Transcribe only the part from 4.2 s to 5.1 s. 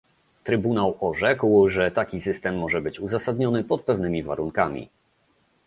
warunkami